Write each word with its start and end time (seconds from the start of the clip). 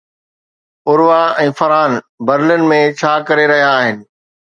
Urwah 0.91 1.19
۽ 1.43 1.51
Farhan 1.59 1.91
Berlin 2.29 2.65
۾ 2.71 2.79
ڇا 3.03 3.13
ڪري 3.29 3.45
رهيا 3.53 3.69
آهن؟ 3.83 4.01